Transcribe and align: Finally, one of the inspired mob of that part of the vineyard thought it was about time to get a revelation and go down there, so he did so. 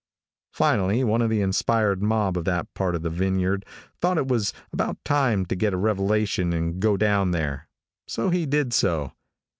Finally, 0.51 1.03
one 1.03 1.21
of 1.21 1.29
the 1.29 1.41
inspired 1.41 2.01
mob 2.01 2.35
of 2.35 2.43
that 2.43 2.73
part 2.73 2.95
of 2.95 3.03
the 3.03 3.09
vineyard 3.11 3.63
thought 4.01 4.17
it 4.17 4.27
was 4.27 4.51
about 4.73 4.97
time 5.05 5.45
to 5.45 5.55
get 5.55 5.75
a 5.75 5.77
revelation 5.77 6.53
and 6.53 6.79
go 6.79 6.97
down 6.97 7.29
there, 7.29 7.67
so 8.07 8.31
he 8.31 8.47
did 8.47 8.73
so. 8.73 9.11